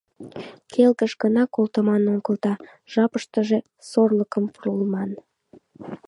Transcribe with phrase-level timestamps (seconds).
[0.73, 2.53] Келгыш гына колтыман огыл да
[2.93, 3.59] жапыштыже
[3.89, 5.11] сорлыкым пурлман.